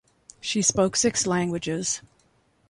[0.39, 2.01] She spoke six languages.